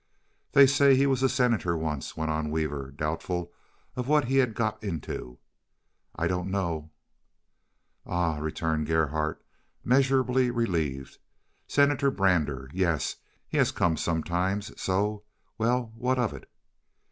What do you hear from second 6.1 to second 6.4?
"I